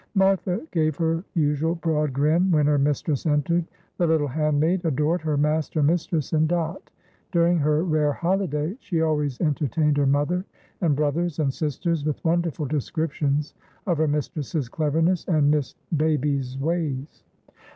Martha 0.15 0.61
gave 0.71 0.95
her 0.95 1.23
usual 1.35 1.75
broad 1.75 2.11
grin 2.11 2.49
when 2.49 2.65
her 2.65 2.79
mistress 2.79 3.27
entered; 3.27 3.63
the 3.99 4.07
little 4.07 4.25
handmaid 4.29 4.83
adored 4.83 5.21
her 5.21 5.37
master 5.37 5.77
and 5.79 5.87
mistress 5.89 6.33
and 6.33 6.47
Dot. 6.49 6.89
During 7.31 7.59
her 7.59 7.83
rare 7.83 8.11
holiday 8.11 8.75
she 8.79 8.99
always 9.03 9.39
entertained 9.41 9.97
her 9.97 10.07
mother 10.07 10.43
and 10.81 10.95
brothers 10.95 11.37
and 11.37 11.53
sisters 11.53 12.03
with 12.03 12.25
wonderful 12.25 12.65
descriptions 12.65 13.53
of 13.85 13.99
her 13.99 14.07
mistress's 14.07 14.69
cleverness 14.69 15.23
and 15.27 15.51
Miss 15.51 15.75
Baby's 15.95 16.57
ways. 16.57 17.23